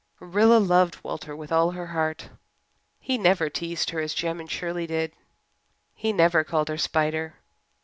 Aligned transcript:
Rilla 0.19 0.57
loved 0.57 0.97
Walter 1.03 1.35
with 1.35 1.51
all 1.51 1.69
her 1.73 1.85
heart. 1.93 2.31
He 2.99 3.19
never 3.19 3.51
teased 3.51 3.91
her 3.91 3.99
as 3.99 4.15
Jem 4.15 4.39
and 4.39 4.49
Shirley 4.49 4.87
did. 4.87 5.11
He 5.93 6.11
never 6.11 6.43
called 6.43 6.69
her 6.69 6.77
"Spider." 6.79 7.35